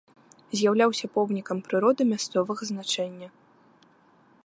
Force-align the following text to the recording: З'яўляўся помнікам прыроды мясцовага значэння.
З'яўляўся 0.61 1.09
помнікам 1.17 1.57
прыроды 1.67 2.01
мясцовага 2.13 2.61
значэння. 2.71 3.27